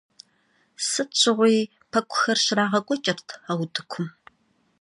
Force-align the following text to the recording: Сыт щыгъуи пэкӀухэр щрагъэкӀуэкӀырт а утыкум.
Сыт 0.87 1.11
щыгъуи 1.19 1.59
пэкӀухэр 1.91 2.37
щрагъэкӀуэкӀырт 2.43 3.27
а 3.49 3.51
утыкум. 3.61 4.07